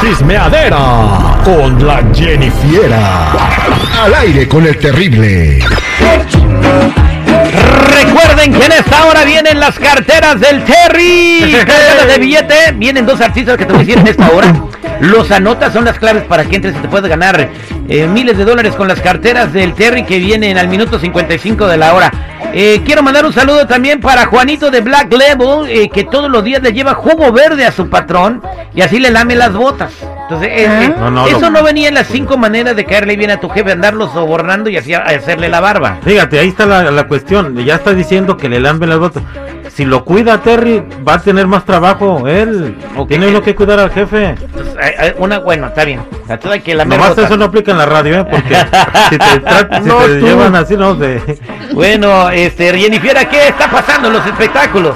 chismeadera 0.00 1.40
con 1.44 1.86
la 1.86 2.02
Jennifiera. 2.14 3.32
Al 4.02 4.14
aire 4.14 4.48
con 4.48 4.66
el 4.66 4.78
terrible. 4.78 5.58
Recuerden 7.88 8.52
que 8.52 8.64
en 8.64 8.72
esta 8.72 9.04
hora 9.06 9.24
vienen 9.24 9.60
las 9.60 9.78
carteras 9.78 10.40
del 10.40 10.64
Terry. 10.64 11.52
Carteras 11.66 12.06
de 12.06 12.18
billete. 12.18 12.72
Vienen 12.76 13.04
dos 13.04 13.20
artistas 13.20 13.58
que 13.58 13.66
te 13.66 13.72
voy 13.72 13.82
a 13.82 13.84
decir 13.84 13.98
en 13.98 14.06
esta 14.06 14.30
hora. 14.30 14.54
Los 15.00 15.30
anotas, 15.30 15.72
son 15.72 15.84
las 15.84 15.98
claves 15.98 16.24
para 16.24 16.44
que 16.44 16.56
entres 16.56 16.74
y 16.76 16.78
te 16.78 16.88
puedas 16.88 17.08
ganar 17.08 17.50
eh, 17.88 18.06
miles 18.06 18.38
de 18.38 18.44
dólares 18.44 18.74
con 18.74 18.88
las 18.88 19.00
carteras 19.00 19.52
del 19.52 19.74
Terry 19.74 20.04
que 20.04 20.18
vienen 20.18 20.58
al 20.58 20.68
minuto 20.68 20.98
55 20.98 21.66
de 21.66 21.76
la 21.76 21.94
hora. 21.94 22.12
Eh, 22.52 22.82
quiero 22.84 23.02
mandar 23.02 23.24
un 23.24 23.32
saludo 23.32 23.66
también 23.66 24.00
para 24.00 24.26
Juanito 24.26 24.70
de 24.70 24.80
Black 24.80 25.12
Label, 25.12 25.68
eh, 25.68 25.88
que 25.88 26.04
todos 26.04 26.28
los 26.28 26.42
días 26.42 26.62
le 26.62 26.72
lleva 26.72 26.94
jugo 26.94 27.30
verde 27.32 27.64
a 27.64 27.72
su 27.72 27.88
patrón 27.88 28.42
y 28.74 28.80
así 28.80 28.98
le 28.98 29.10
lame 29.10 29.36
las 29.36 29.52
botas. 29.52 29.92
Entonces, 30.30 30.48
eh, 30.52 30.84
eh, 30.84 30.94
No, 30.98 31.10
no, 31.10 31.26
eso 31.26 31.40
lo- 31.40 31.50
no 31.50 31.62
venía 31.64 31.88
en 31.88 31.94
las 31.94 32.06
cinco 32.06 32.36
maneras 32.38 32.76
de 32.76 32.84
caerle 32.84 33.16
bien 33.16 33.32
a 33.32 33.40
tu 33.40 33.48
jefe, 33.48 33.72
andarlo 33.72 34.08
sobornando 34.12 34.70
y 34.70 34.76
así 34.76 34.94
hacerle 34.94 35.48
la 35.48 35.58
barba. 35.60 35.98
Fíjate, 36.04 36.38
ahí 36.38 36.48
está 36.48 36.66
la, 36.66 36.90
la 36.90 37.08
cuestión. 37.08 37.56
Ya 37.64 37.74
está 37.74 37.92
diciendo 37.94 38.36
que 38.36 38.48
le 38.48 38.60
lamben 38.60 38.90
las 38.90 38.98
botas. 39.00 39.22
Si 39.74 39.84
lo 39.84 40.04
cuida 40.04 40.38
Terry, 40.42 40.82
va 41.06 41.14
a 41.14 41.20
tener 41.20 41.46
más 41.46 41.64
trabajo 41.64 42.26
él. 42.28 42.76
Ok. 42.96 43.08
Tiene 43.08 43.28
uno 43.28 43.40
que 43.42 43.54
cuidar 43.54 43.78
al 43.80 43.90
jefe. 43.90 44.34
Entonces, 44.40 44.74
hay 44.98 45.12
una, 45.18 45.38
bueno, 45.40 45.66
está 45.68 45.84
bien. 45.84 46.00
Hay 46.28 46.60
que 46.60 46.74
Nomás 46.74 47.16
eso 47.18 47.36
no 47.36 47.46
aplica 47.46 47.72
en 47.72 47.78
la 47.78 47.86
radio, 47.86 48.20
¿eh? 48.20 48.24
Porque 48.30 48.54
si 49.10 49.18
te, 49.18 49.80
si 49.82 49.88
No, 49.88 49.96
te 49.98 50.18
tú. 50.20 50.26
llevan 50.26 50.54
así, 50.54 50.76
¿no? 50.76 50.96
Bueno, 51.72 52.30
este, 52.30 52.76
Jennifer, 52.78 53.26
¿qué 53.28 53.48
está 53.48 53.68
pasando 53.70 54.08
en 54.08 54.14
los 54.14 54.26
espectáculos? 54.26 54.94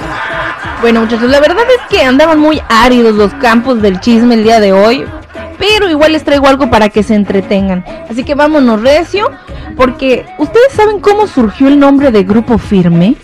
Bueno, 0.80 1.01
muchachos, 1.01 1.30
la 1.30 1.41
verdad 1.41 1.64
es 1.69 1.80
que 1.97 2.05
andaban 2.05 2.39
muy 2.39 2.61
áridos 2.69 3.14
los 3.14 3.33
campos 3.34 3.80
del 3.80 4.01
chisme 4.01 4.34
el 4.34 4.45
día 4.45 4.61
de 4.61 4.73
hoy. 4.73 5.06
Pero 5.67 5.89
igual 5.89 6.12
les 6.12 6.25
traigo 6.25 6.47
algo 6.47 6.69
para 6.69 6.91
que 6.91 7.03
se 7.03 7.15
entretengan. 7.15 7.87
Así 8.11 8.23
que 8.23 8.34
vámonos 8.34 8.83
recio. 8.83 9.31
Porque, 9.79 10.27
¿ustedes 10.39 10.73
saben 10.73 11.01
cómo 11.01 11.27
surgió 11.27 11.69
el 11.69 11.79
nombre 11.79 12.11
de 12.11 12.23
Grupo 12.23 12.59
Firme? 12.59 13.17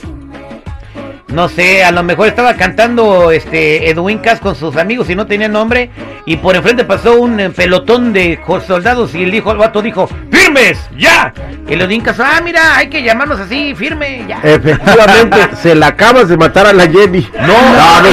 No 1.28 1.48
sé, 1.50 1.84
a 1.84 1.92
lo 1.92 2.02
mejor 2.02 2.28
estaba 2.28 2.54
cantando 2.54 3.30
este 3.30 3.90
Edwin 3.90 4.18
Cass 4.18 4.40
con 4.40 4.54
sus 4.54 4.76
amigos 4.76 5.10
y 5.10 5.14
no 5.14 5.26
tenía 5.26 5.48
nombre. 5.48 5.90
Y 6.26 6.36
por 6.36 6.54
enfrente 6.54 6.84
pasó 6.84 7.20
un 7.20 7.40
eh, 7.40 7.50
pelotón 7.50 8.12
de 8.12 8.38
soldados 8.66 9.14
y 9.14 9.22
el 9.22 9.34
hijo, 9.34 9.52
el 9.52 9.58
vato 9.58 9.82
dijo, 9.82 10.08
¡Firmes! 10.30 10.78
¡Ya! 10.98 11.32
Y 11.68 11.74
el 11.74 11.82
Edwin 11.82 12.00
Cass, 12.00 12.20
ah, 12.20 12.40
mira, 12.42 12.76
hay 12.76 12.88
que 12.88 13.02
llamarnos 13.02 13.38
así, 13.40 13.74
firme, 13.74 14.24
ya. 14.28 14.40
Efectivamente, 14.42 15.36
se 15.62 15.74
la 15.74 15.88
acabas 15.88 16.28
de 16.28 16.36
matar 16.36 16.66
a 16.66 16.72
la 16.72 16.88
Jenny. 16.88 17.26
No, 17.34 17.46
no, 17.46 17.46
no, 17.46 18.10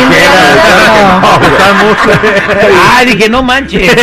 ah, 2.77 3.03
dije, 3.05 3.29
no 3.29 3.43
manches. 3.43 3.91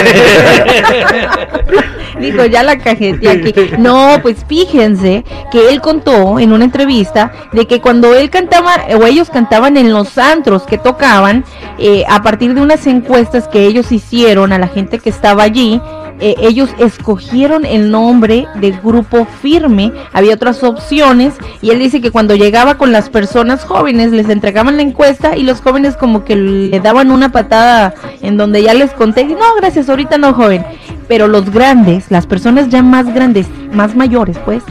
Dijo, 2.20 2.44
ya 2.44 2.62
la 2.62 2.78
cajeteé 2.78 3.28
aquí. 3.28 3.52
No, 3.78 4.18
pues 4.22 4.44
fíjense 4.48 5.24
que 5.50 5.68
él 5.70 5.80
contó 5.80 6.38
en 6.38 6.52
una 6.52 6.64
entrevista 6.64 7.32
de 7.52 7.66
que 7.66 7.80
cuando 7.80 8.14
él 8.14 8.30
cantaba, 8.30 8.76
o 8.98 9.04
ellos 9.06 9.30
cantaban 9.30 9.76
en 9.76 9.92
los 9.92 10.16
antros 10.16 10.62
que 10.62 10.78
tocaban, 10.78 11.44
eh, 11.78 12.04
a 12.08 12.22
partir 12.22 12.54
de 12.54 12.60
unas 12.60 12.86
encuestas 12.86 13.48
que 13.48 13.66
ellos 13.66 13.92
hicieron 13.94 14.52
a 14.52 14.58
la 14.58 14.68
gente 14.68 14.98
que 14.98 15.10
estaba 15.10 15.42
allí, 15.42 15.80
eh, 16.20 16.36
ellos 16.40 16.70
escogieron 16.78 17.64
el 17.64 17.90
nombre 17.90 18.46
de 18.54 18.70
grupo 18.70 19.26
firme, 19.42 19.92
había 20.12 20.34
otras 20.34 20.62
opciones 20.62 21.34
y 21.60 21.70
él 21.70 21.80
dice 21.80 22.00
que 22.00 22.12
cuando 22.12 22.36
llegaba 22.36 22.76
con 22.76 22.92
las 22.92 23.10
personas 23.10 23.64
jóvenes 23.64 24.12
les 24.12 24.28
entregaban 24.28 24.76
la 24.76 24.82
encuesta 24.82 25.36
y 25.36 25.42
los 25.42 25.60
jóvenes 25.60 25.96
como 25.96 26.24
que 26.24 26.36
le 26.36 26.78
daban 26.78 27.10
una 27.10 27.32
patada 27.32 27.94
en 28.22 28.36
donde 28.36 28.62
ya 28.62 28.74
les 28.74 28.92
conté, 28.92 29.24
no, 29.24 29.54
gracias, 29.56 29.88
ahorita 29.88 30.16
no 30.18 30.34
joven, 30.34 30.64
pero 31.08 31.26
los 31.26 31.50
grandes, 31.50 32.10
las 32.10 32.26
personas 32.26 32.68
ya 32.68 32.82
más 32.82 33.12
grandes, 33.12 33.48
más 33.72 33.96
mayores 33.96 34.38
pues, 34.44 34.62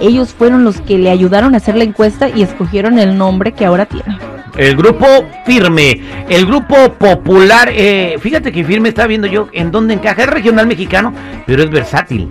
ellos 0.00 0.34
fueron 0.34 0.64
los 0.64 0.80
que 0.80 0.98
le 0.98 1.10
ayudaron 1.10 1.54
a 1.54 1.58
hacer 1.58 1.76
la 1.76 1.84
encuesta 1.84 2.28
y 2.28 2.42
escogieron 2.42 2.98
el 2.98 3.16
nombre 3.16 3.52
que 3.52 3.66
ahora 3.66 3.86
tiene. 3.86 4.35
El 4.56 4.74
grupo 4.74 5.06
Firme, 5.44 6.00
el 6.30 6.46
grupo 6.46 6.94
popular, 6.94 7.68
eh, 7.70 8.16
fíjate 8.18 8.50
que 8.50 8.64
Firme 8.64 8.88
está 8.88 9.06
viendo 9.06 9.26
yo 9.26 9.48
en 9.52 9.70
dónde 9.70 9.92
encaja, 9.92 10.22
es 10.22 10.30
regional 10.30 10.66
mexicano, 10.66 11.12
pero 11.46 11.62
es 11.62 11.70
versátil. 11.70 12.28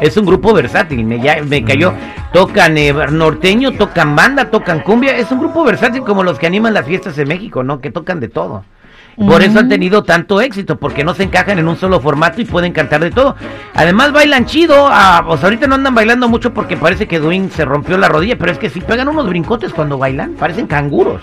Es 0.00 0.16
un 0.16 0.26
grupo 0.26 0.52
versátil, 0.52 1.04
me, 1.04 1.20
ya, 1.20 1.42
me 1.42 1.64
cayó. 1.64 1.94
Tocan 2.32 2.76
eh, 2.76 2.92
norteño, 2.92 3.72
tocan 3.72 4.16
banda, 4.16 4.50
tocan 4.50 4.80
cumbia. 4.80 5.16
Es 5.16 5.30
un 5.30 5.38
grupo 5.38 5.64
versátil 5.64 6.02
como 6.02 6.22
los 6.22 6.38
que 6.38 6.46
animan 6.46 6.74
las 6.74 6.84
fiestas 6.84 7.16
en 7.16 7.28
México, 7.28 7.62
¿no? 7.62 7.80
Que 7.80 7.90
tocan 7.90 8.20
de 8.20 8.28
todo. 8.28 8.64
Por 9.16 9.42
eso 9.42 9.58
han 9.58 9.68
tenido 9.68 10.02
tanto 10.02 10.40
éxito, 10.40 10.76
porque 10.76 11.02
no 11.02 11.14
se 11.14 11.22
encajan 11.22 11.58
en 11.58 11.68
un 11.68 11.76
solo 11.76 12.00
formato 12.00 12.40
y 12.40 12.44
pueden 12.44 12.72
cantar 12.72 13.00
de 13.00 13.10
todo. 13.10 13.34
Además 13.74 14.12
bailan 14.12 14.44
chido, 14.44 14.88
ah, 14.90 15.24
pues 15.26 15.42
ahorita 15.42 15.66
no 15.66 15.76
andan 15.76 15.94
bailando 15.94 16.28
mucho 16.28 16.52
porque 16.52 16.76
parece 16.76 17.08
que 17.08 17.18
Dwayne 17.18 17.50
se 17.50 17.64
rompió 17.64 17.96
la 17.96 18.08
rodilla, 18.08 18.36
pero 18.36 18.52
es 18.52 18.58
que 18.58 18.68
si 18.68 18.80
pegan 18.80 19.08
unos 19.08 19.28
brincotes 19.28 19.72
cuando 19.72 19.96
bailan, 19.96 20.34
parecen 20.34 20.66
canguros. 20.66 21.22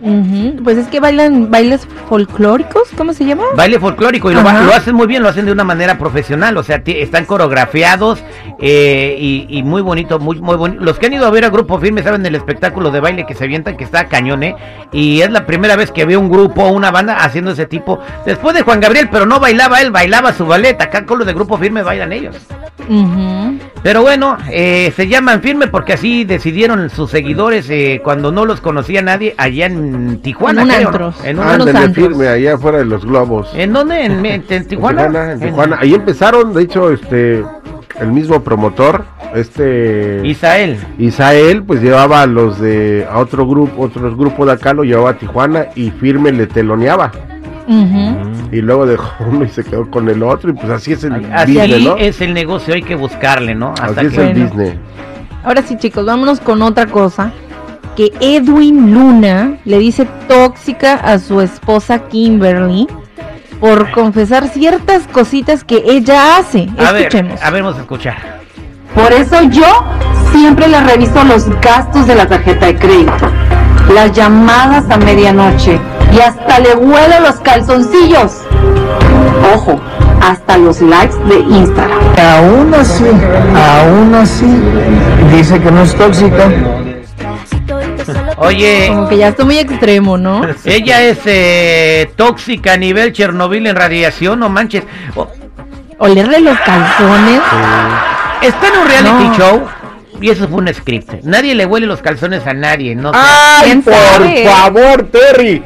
Ujú, 0.00 0.62
Pues 0.62 0.76
es 0.76 0.86
que 0.88 1.00
bailan 1.00 1.50
bailes 1.50 1.88
folclóricos, 2.08 2.88
¿cómo 2.98 3.12
se 3.14 3.24
llama? 3.24 3.44
Baile 3.56 3.80
folclórico 3.80 4.30
y 4.30 4.34
lo, 4.34 4.42
lo 4.42 4.74
hacen 4.74 4.94
muy 4.94 5.06
bien, 5.06 5.22
lo 5.22 5.28
hacen 5.30 5.46
de 5.46 5.52
una 5.52 5.64
manera 5.64 5.96
profesional, 5.98 6.56
o 6.58 6.62
sea, 6.62 6.82
están 6.84 7.24
coreografiados 7.24 8.22
eh, 8.60 9.16
y, 9.18 9.46
y 9.48 9.62
muy 9.62 9.80
bonito, 9.82 10.18
muy 10.18 10.38
muy 10.40 10.56
bonito. 10.56 10.84
Los 10.84 10.98
que 10.98 11.06
han 11.06 11.14
ido 11.14 11.26
a 11.26 11.30
ver 11.30 11.44
a 11.44 11.50
Grupo 11.50 11.78
Firme 11.80 12.02
saben 12.02 12.22
del 12.22 12.34
espectáculo 12.34 12.90
de 12.90 13.00
baile 13.00 13.26
que 13.26 13.34
se 13.34 13.44
avientan, 13.44 13.76
que 13.76 13.84
está 13.84 14.06
cañón, 14.06 14.42
¿eh? 14.42 14.54
Y 14.92 15.22
es 15.22 15.30
la 15.30 15.46
primera 15.46 15.76
vez 15.76 15.90
que 15.90 16.04
veo 16.04 16.20
un 16.20 16.30
grupo 16.30 16.62
o 16.64 16.72
una 16.72 16.90
banda 16.90 17.16
haciendo 17.24 17.50
ese 17.52 17.66
tipo. 17.66 17.98
Después 18.26 18.54
de 18.54 18.62
Juan 18.62 18.80
Gabriel, 18.80 19.08
pero 19.10 19.24
no 19.26 19.40
bailaba 19.40 19.80
él, 19.80 19.90
bailaba 19.90 20.32
su 20.32 20.46
ballet. 20.46 20.80
Acá 20.80 21.06
con 21.06 21.18
los 21.18 21.26
de 21.26 21.32
Grupo 21.32 21.56
Firme 21.58 21.82
bailan 21.82 22.12
ellos. 22.12 22.36
Ujú. 22.88 23.58
Pero 23.82 24.02
bueno, 24.02 24.36
eh, 24.50 24.92
se 24.94 25.08
llaman 25.08 25.42
Firme 25.42 25.66
porque 25.68 25.94
así 25.94 26.24
decidieron 26.24 26.88
sus 26.90 27.10
seguidores 27.10 27.68
eh, 27.70 28.00
cuando 28.04 28.30
no 28.32 28.44
los 28.44 28.60
conocía 28.60 29.00
nadie 29.02 29.34
allá 29.38 29.66
en 29.66 29.85
Tijuana. 30.22 30.62
En 30.62 30.68
un 30.68 30.72
creo, 30.74 30.82
¿no? 30.82 30.88
antros. 30.88 31.24
En 31.24 31.38
un 31.38 31.44
Ah, 31.44 31.54
antro. 31.54 31.94
firme, 31.94 32.28
allá 32.28 32.54
afuera 32.54 32.78
de 32.78 32.84
los 32.84 33.04
globos. 33.04 33.50
¿En 33.54 33.72
dónde? 33.72 34.04
¿En, 34.04 34.24
en- 34.26 34.44
en 34.48 34.64
Tijuana? 34.68 35.02
En 35.04 35.08
Tijuana, 35.12 35.32
en 35.32 35.40
Tijuana. 35.40 35.78
Ahí 35.80 35.94
empezaron, 35.94 36.52
de 36.54 36.62
hecho, 36.62 36.90
este, 36.92 37.44
el 38.00 38.12
mismo 38.12 38.42
promotor, 38.42 39.04
este 39.34 40.20
Isael. 40.24 40.78
Isael, 40.98 41.62
pues 41.64 41.82
llevaba 41.82 42.22
a 42.22 42.26
los 42.26 42.60
de 42.60 43.06
a 43.10 43.18
otro 43.18 43.46
grupo, 43.46 43.82
otros 43.82 44.16
grupos 44.16 44.46
de 44.46 44.52
acá 44.52 44.72
lo 44.72 44.84
llevaba 44.84 45.10
a 45.10 45.18
Tijuana 45.18 45.66
y 45.74 45.90
firme 45.90 46.32
le 46.32 46.46
teloneaba. 46.46 47.12
Y 48.52 48.60
luego 48.60 48.86
dejó 48.86 49.10
uno 49.28 49.44
y 49.44 49.48
se 49.48 49.64
quedó 49.64 49.90
con 49.90 50.08
el 50.08 50.22
otro, 50.22 50.50
y 50.50 50.52
pues 50.52 50.70
así 50.70 50.92
es 50.92 51.02
el 51.04 51.14
Así 51.32 51.56
business, 51.58 51.82
¿no? 51.82 51.96
es 51.96 52.20
el 52.20 52.32
negocio, 52.32 52.74
hay 52.74 52.82
que 52.82 52.94
buscarle, 52.94 53.54
¿no? 53.54 53.70
Hasta 53.80 53.86
Así 54.02 54.06
es 54.06 54.18
el 54.18 54.24
Bueno. 54.34 54.44
business. 54.48 54.74
Ahora 55.44 55.62
sí, 55.62 55.76
chicos, 55.76 56.04
vámonos 56.06 56.40
con 56.40 56.62
otra 56.62 56.86
cosa. 56.86 57.32
Que 57.96 58.12
Edwin 58.20 58.92
Luna 58.92 59.56
le 59.64 59.78
dice 59.78 60.06
tóxica 60.28 60.94
a 60.94 61.18
su 61.18 61.40
esposa 61.40 62.00
Kimberly 62.08 62.86
por 63.58 63.90
confesar 63.92 64.48
ciertas 64.48 65.06
cositas 65.06 65.64
que 65.64 65.82
ella 65.86 66.36
hace. 66.36 66.68
A 66.78 66.92
ver, 66.92 67.02
Escuchemos. 67.06 67.42
a 67.42 67.50
ver, 67.50 67.62
vamos 67.62 67.78
a 67.78 67.82
escuchar. 67.82 68.16
Por 68.94 69.12
eso 69.12 69.42
yo 69.44 69.64
siempre 70.32 70.68
le 70.68 70.80
reviso 70.82 71.24
los 71.24 71.48
gastos 71.60 72.06
de 72.06 72.14
la 72.16 72.26
tarjeta 72.26 72.66
de 72.66 72.76
crédito, 72.76 73.30
las 73.94 74.12
llamadas 74.12 74.84
a 74.90 74.98
medianoche 74.98 75.80
y 76.14 76.20
hasta 76.20 76.58
le 76.60 76.74
huelo 76.74 77.20
los 77.22 77.36
calzoncillos. 77.36 78.42
Ojo, 79.54 79.80
hasta 80.20 80.58
los 80.58 80.82
likes 80.82 81.16
de 81.28 81.38
Instagram. 81.38 81.98
Aún 82.34 82.74
así, 82.74 83.04
aún 83.04 84.14
así, 84.14 84.46
dice 85.34 85.58
que 85.60 85.70
no 85.70 85.82
es 85.82 85.94
tóxica. 85.94 86.50
Oye, 88.38 88.86
Como 88.88 89.08
que 89.08 89.16
ya 89.16 89.28
está 89.28 89.44
muy 89.44 89.58
extremo, 89.58 90.18
¿no? 90.18 90.42
ella 90.64 91.02
es 91.02 91.18
eh, 91.24 92.10
tóxica 92.16 92.74
a 92.74 92.76
nivel 92.76 93.12
Chernobyl 93.12 93.66
en 93.66 93.74
radiación, 93.76 94.40
no 94.40 94.48
manches. 94.48 94.84
O- 95.14 95.28
Olerle 95.98 96.40
los 96.40 96.58
calzones. 96.60 97.40
está 98.42 98.68
en 98.68 98.78
un 98.82 98.86
reality 98.86 99.24
No. 99.24 99.34
show 99.34 99.62
y 100.20 100.30
eso 100.30 100.46
fue 100.48 100.58
un 100.58 100.72
script. 100.74 101.22
Nadie 101.24 101.54
le 101.54 101.64
huele 101.66 101.86
los 101.86 102.02
calzones 102.02 102.46
a 102.46 102.52
nadie, 102.52 102.94
no. 102.94 103.12
¡Ay, 103.14 103.64
¿Quién 103.64 103.82
por 103.82 103.94
sabe? 103.94 104.44
favor, 104.46 105.08
Terry! 105.10 105.62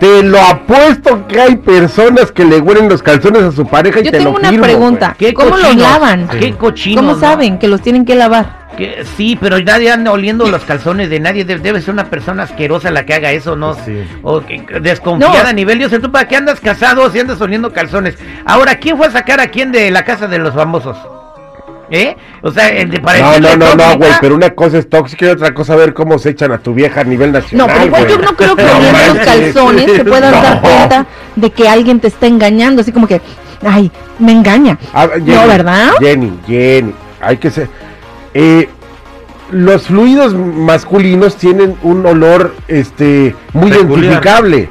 Te 0.00 0.22
lo 0.22 0.40
apuesto 0.40 1.26
que 1.28 1.40
hay 1.40 1.56
personas 1.56 2.32
que 2.32 2.44
le 2.44 2.58
huelen 2.58 2.88
los 2.88 3.02
calzones 3.02 3.42
a 3.42 3.52
su 3.52 3.66
pareja 3.66 4.00
y 4.00 4.04
Yo 4.04 4.10
te 4.10 4.18
tengo 4.18 4.30
lo 4.32 4.38
una 4.38 4.48
firmo, 4.48 4.64
pregunta. 4.64 5.14
¿Qué 5.18 5.34
¿Cómo 5.34 5.56
los 5.56 5.76
lavan? 5.76 6.26
¿Qué 6.28 6.54
cochinos? 6.54 7.02
¿Cómo 7.02 7.14
no? 7.14 7.20
saben 7.20 7.58
que 7.58 7.68
los 7.68 7.80
tienen 7.82 8.04
que 8.04 8.14
lavar? 8.14 8.59
Que- 8.76 9.04
sí, 9.16 9.36
pero 9.40 9.58
nadie 9.60 9.90
anda 9.90 10.12
oliendo 10.12 10.46
los 10.46 10.62
calzones 10.64 11.10
de 11.10 11.20
nadie. 11.20 11.44
De- 11.44 11.58
debe 11.58 11.80
ser 11.82 11.92
una 11.92 12.04
persona 12.08 12.44
asquerosa 12.44 12.90
la 12.90 13.04
que 13.04 13.14
haga 13.14 13.32
eso, 13.32 13.56
¿no? 13.56 13.74
Sí. 13.74 14.04
O 14.22 14.40
que- 14.40 14.64
desconfiada 14.80 15.42
No. 15.44 15.48
a 15.48 15.52
nivel. 15.52 15.78
Yo 15.80 15.88
sé, 15.88 15.98
¿tú 15.98 16.10
para 16.10 16.26
qué 16.28 16.36
andas 16.36 16.60
casado 16.60 17.10
si 17.10 17.18
andas 17.20 17.40
oliendo 17.40 17.72
calzones? 17.72 18.16
Ahora, 18.46 18.76
¿quién 18.76 18.96
fue 18.96 19.06
a 19.08 19.10
sacar 19.10 19.40
a 19.40 19.48
quién 19.48 19.72
de 19.72 19.90
la 19.90 20.04
casa 20.04 20.26
de 20.28 20.38
los 20.38 20.54
famosos? 20.54 20.96
¿Eh? 21.92 22.16
O 22.42 22.52
sea, 22.52 22.68
el 22.68 22.88
de 22.88 23.00
para 23.00 23.18
No, 23.18 23.40
no, 23.40 23.56
no, 23.56 23.74
no, 23.74 23.96
güey, 23.96 24.12
pero 24.20 24.36
una 24.36 24.50
cosa 24.50 24.78
es 24.78 24.88
tóxica 24.88 25.26
y 25.26 25.28
otra 25.30 25.52
cosa 25.52 25.74
ver 25.74 25.92
cómo 25.92 26.20
se 26.20 26.30
echan 26.30 26.52
a 26.52 26.58
tu 26.58 26.72
vieja 26.72 27.00
a 27.00 27.04
nivel 27.04 27.32
No, 27.32 27.40
nacional. 27.40 27.66
pero 27.72 27.84
igual 27.86 28.06
yo 28.06 28.18
no 28.18 28.36
creo 28.36 28.54
que 28.54 28.62
No 28.62 29.14
los 29.14 29.24
calzones 29.26 29.92
se 29.96 30.04
puedan 30.04 30.30
dar 30.32 30.54
No. 30.56 30.60
cuenta 30.62 31.06
de 31.34 31.50
que 31.50 31.68
alguien 31.68 31.98
te 31.98 32.06
está 32.06 32.28
engañando, 32.28 32.82
así 32.82 32.92
como 32.92 33.08
que, 33.08 33.20
ay, 33.66 33.90
me 34.20 34.30
engaña. 34.30 34.78
A 34.92 35.06
ver, 35.06 35.20
no, 35.22 35.46
¿verdad? 35.48 35.90
Jenny, 35.98 36.32
Jenny, 36.46 36.94
hay 37.20 37.36
que 37.38 37.50
ser. 37.50 37.68
Eh, 38.34 38.68
los 39.50 39.82
fluidos 39.88 40.32
masculinos 40.34 41.36
tienen 41.36 41.76
un 41.82 42.06
olor, 42.06 42.54
este, 42.68 43.34
muy 43.52 43.70
Peculiar. 43.70 43.98
identificable. 44.00 44.68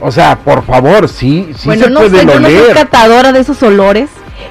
O 0.00 0.10
sea, 0.10 0.36
por 0.38 0.64
favor, 0.64 1.08
sí, 1.08 1.52
sí 1.56 1.66
bueno, 1.68 1.84
se 1.84 1.90
no 1.90 2.00
sé, 2.00 2.08
pueden 2.10 2.28
yo 2.28 2.40
no 2.40 2.46
soy 2.48 2.56
oler. 2.56 2.74
catadora 2.74 3.32
de 3.32 3.40
esos 3.40 3.62
olores, 3.62 4.08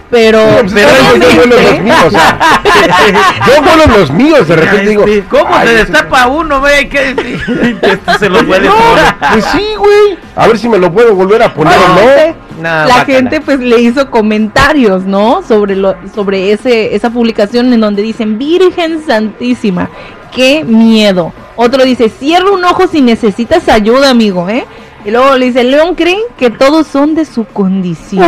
pero, 0.09 0.39
Pues, 0.61 0.71
pero 0.73 0.89
yo 1.19 1.39
huelo 1.39 1.55
los 1.61 1.79
míos, 1.81 1.97
o 2.05 2.11
sea, 2.11 2.39
yo 3.47 3.61
huelo 3.61 3.97
los 3.97 4.11
míos, 4.11 4.47
de 4.47 4.55
repente 4.55 4.89
digo, 4.89 5.03
Este, 5.05 5.23
¿Cómo 5.27 5.53
"Ay, 5.53 5.67
se 5.67 5.73
destapa 5.75 6.27
uno, 6.27 6.61
ve? 6.61 6.87
¿Qué 6.87 7.13
decir? 7.13 7.79
Que 7.81 7.91
este 7.91 8.17
se 8.19 8.29
lo 8.29 8.45
puede 8.47 8.67
No, 8.67 8.75
poner. 8.75 9.15
pues 9.33 9.45
sí, 9.51 9.65
güey. 9.77 10.17
A 10.37 10.47
ver 10.47 10.57
si 10.57 10.69
me 10.69 10.77
lo 10.77 10.91
puedo 10.93 11.13
volver 11.15 11.43
a 11.43 11.53
poner 11.53 11.77
o 11.77 11.87
no. 11.95 12.35
La 12.61 13.05
gente 13.05 13.41
pues 13.41 13.59
le 13.59 13.81
hizo 13.81 14.09
comentarios, 14.09 15.03
¿no? 15.05 15.41
Sobre 15.47 15.75
lo, 15.75 15.95
sobre 16.13 16.51
ese 16.51 16.95
esa 16.95 17.09
publicación 17.09 17.71
en 17.73 17.79
donde 17.81 18.01
dicen 18.01 18.37
Virgen 18.37 19.01
Santísima, 19.05 19.89
qué 20.33 20.63
miedo. 20.63 21.33
Otro 21.55 21.83
dice, 21.83 22.09
cierra 22.09 22.51
un 22.51 22.63
ojo 22.63 22.87
si 22.87 23.01
necesitas 23.01 23.67
ayuda, 23.69 24.09
amigo, 24.09 24.49
¿eh? 24.49 24.65
Y 25.03 25.11
luego 25.11 25.35
le 25.35 25.47
dice, 25.47 25.63
León 25.63 25.95
cree 25.95 26.17
que 26.37 26.49
todos 26.51 26.85
son 26.87 27.15
de 27.15 27.25
su 27.25 27.45
condición. 27.45 28.23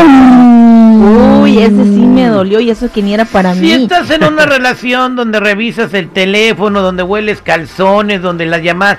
Uy, 1.41 1.59
ese 1.59 1.83
sí 1.83 1.99
me 1.99 2.27
dolió 2.27 2.59
y 2.59 2.69
eso 2.69 2.91
que 2.91 3.01
ni 3.01 3.13
era 3.13 3.25
para 3.25 3.53
Si 3.53 3.61
mí. 3.61 3.71
estás 3.73 4.09
en 4.09 4.23
una 4.23 4.45
relación 4.47 5.15
donde 5.15 5.39
revisas 5.39 5.93
el 5.93 6.09
teléfono, 6.09 6.81
donde 6.81 7.03
hueles 7.03 7.41
calzones, 7.41 8.21
donde 8.21 8.45
las 8.45 8.61
llamas, 8.63 8.97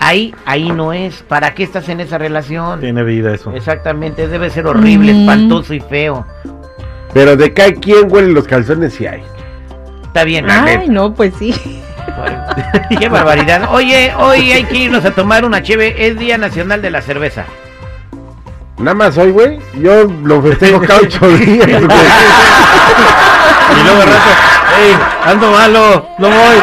ahí, 0.00 0.34
ahí 0.44 0.70
no 0.70 0.92
es. 0.92 1.22
¿Para 1.22 1.54
qué 1.54 1.62
estás 1.62 1.88
en 1.88 2.00
esa 2.00 2.18
relación? 2.18 2.80
Tiene 2.80 3.02
vida 3.02 3.34
eso. 3.34 3.52
Exactamente, 3.52 4.28
debe 4.28 4.50
ser 4.50 4.66
horrible, 4.66 5.12
Mm. 5.12 5.20
espantoso 5.20 5.74
y 5.74 5.80
feo. 5.80 6.26
Pero 7.14 7.36
de 7.36 7.52
cada 7.54 7.72
quien 7.72 8.10
huele 8.12 8.32
los 8.32 8.46
calzones 8.46 8.94
si 8.94 9.06
hay. 9.06 9.22
Está 10.04 10.24
bien. 10.24 10.50
Ay, 10.50 10.88
no, 10.88 11.14
pues 11.14 11.32
sí. 11.38 11.54
Qué 12.98 13.08
barbaridad. 13.08 13.68
Oye, 13.72 14.12
hoy 14.18 14.52
hay 14.52 14.64
que 14.64 14.76
irnos 14.76 15.04
a 15.04 15.10
tomar 15.12 15.44
una 15.44 15.62
cheve. 15.62 16.06
Es 16.06 16.18
Día 16.18 16.38
Nacional 16.38 16.80
de 16.82 16.90
la 16.90 17.00
Cerveza. 17.02 17.44
Nada 18.78 18.94
más 18.94 19.16
hoy, 19.18 19.30
güey. 19.30 19.58
Yo 19.74 20.04
lo 20.24 20.42
festejo 20.42 20.80
cada 20.80 21.00
ocho 21.00 21.26
días. 21.38 21.66
güey. 21.66 21.80
Y 23.68 23.82
luego 23.84 24.00
rato, 24.02 24.30
¡ey! 24.80 24.94
¡Ando 25.24 25.50
malo! 25.50 26.08
¡No 26.18 26.28
voy! 26.28 26.56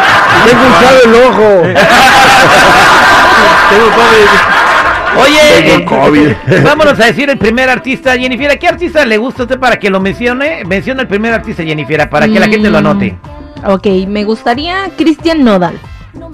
Tengo 0.45 0.63
hinchado 0.65 0.97
el 1.05 1.15
ojo. 1.15 1.63
Tengo 3.83 3.95
COVID. 3.95 5.21
Oye, 5.21 5.85
COVID. 6.47 6.63
vámonos 6.63 6.99
a 6.99 7.05
decir 7.05 7.29
el 7.29 7.37
primer 7.37 7.69
artista, 7.69 8.17
Jennifer. 8.17 8.51
¿A 8.51 8.55
qué 8.55 8.67
artista 8.67 9.05
le 9.05 9.17
gusta 9.17 9.43
a 9.43 9.45
usted 9.45 9.59
para 9.59 9.77
que 9.77 9.89
lo 9.89 9.99
mencione? 9.99 10.63
Menciona 10.65 11.01
el 11.01 11.07
primer 11.07 11.33
artista, 11.33 11.63
Jennifer, 11.63 12.09
para 12.09 12.27
que 12.27 12.39
la 12.39 12.47
gente 12.47 12.69
lo 12.69 12.77
anote. 12.77 13.17
Ok, 13.65 13.87
me 14.07 14.23
gustaría 14.23 14.89
Cristian 14.97 15.43
Nodal. 15.43 15.77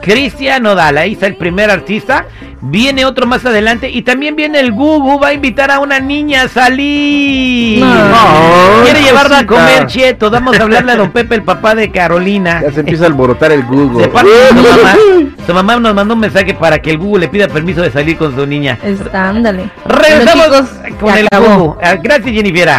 Cristian 0.01 0.63
Nodal, 0.63 0.98
ahí 0.98 1.13
está 1.13 1.28
el 1.28 1.38
primer 1.38 1.72
artista. 1.72 2.25
Viene 2.62 3.06
otro 3.06 3.26
más 3.26 3.46
adelante 3.46 3.90
y 3.90 4.02
también 4.02 4.36
viene 4.36 4.60
el 4.60 4.74
Gugu, 4.74 5.20
va 5.20 5.30
a 5.30 5.34
invitar 5.34 5.72
a 5.72 5.80
una 5.80 6.00
niña 6.00 6.44
a 6.44 6.48
salir. 6.50 7.80
No, 7.84 8.84
Quiere 8.84 9.02
llevarla 9.02 9.40
a 9.40 9.46
comer 9.46 9.88
cheto. 9.88 10.30
Vamos 10.30 10.60
a 10.60 10.64
hablarle 10.64 10.92
a 10.92 10.96
don 10.98 11.12
Pepe, 11.12 11.36
el 11.36 11.44
papá 11.44 11.74
de 11.74 11.90
Carolina. 11.90 12.62
Ya 12.62 12.72
se 12.72 12.82
empieza 12.82 13.06
a 13.06 13.08
alborotar 13.08 13.54
el 13.54 13.64
Google. 13.64 14.04
De 14.04 14.08
parte 14.10 14.30
de 14.30 14.48
su 14.50 14.56
mamá. 14.56 14.96
Su 15.48 15.54
mamá 15.56 15.78
nos 15.80 15.96
mandó 15.96 16.14
un 16.14 16.20
mensaje 16.20 16.54
para 16.54 16.80
que 16.80 16.92
el 16.92 17.00
Google 17.00 17.22
le 17.22 17.28
pida 17.28 17.48
permiso 17.48 17.82
de 17.82 17.90
salir 17.90 18.18
con 18.18 18.36
su 18.36 18.46
niña. 18.46 18.78
Está, 18.84 19.30
ándale. 19.30 19.70
Regresamos 19.86 20.70
con 21.00 21.18
el. 21.18 21.28
Gugu. 21.32 21.76
Ah, 21.82 21.96
Gracias, 21.96 22.32
Jennifer. 22.32 22.70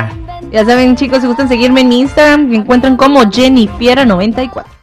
Ya 0.53 0.65
saben, 0.65 0.95
chicos, 0.95 1.21
si 1.21 1.27
gustan 1.27 1.49
seguirme 1.49 1.81
en 1.81 1.93
Instagram, 1.93 2.49
me 2.49 2.57
encuentran 2.57 2.97
como 2.97 3.29
Jenny 3.31 3.69
Fiera94. 3.79 4.65